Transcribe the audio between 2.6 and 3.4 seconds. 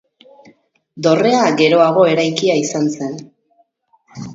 izan zen.